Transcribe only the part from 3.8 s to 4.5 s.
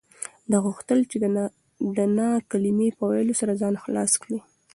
خلاص کړي.